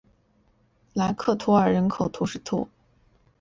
[0.93, 2.39] 莱克图尔人口变化图示